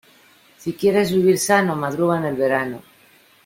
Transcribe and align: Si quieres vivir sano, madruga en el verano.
Si 0.61 0.73
quieres 0.73 1.11
vivir 1.17 1.37
sano, 1.37 1.75
madruga 1.75 2.17
en 2.17 2.25
el 2.25 2.33
verano. 2.35 2.81